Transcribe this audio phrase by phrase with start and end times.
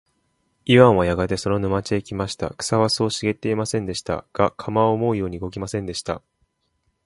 [0.65, 2.49] イワンはやがてその沼地へ来ました。
[2.55, 4.25] 草はそう茂ってはいませんでした。
[4.33, 6.23] が、鎌は思うように動きませんでした。